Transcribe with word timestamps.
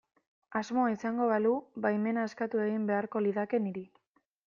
Asmoa 0.59 0.87
izango 0.93 1.27
balu 1.33 1.53
baimena 1.87 2.25
eskatu 2.31 2.65
egin 2.67 2.91
beharko 2.91 3.27
lidake 3.29 3.65
niri. 3.69 3.89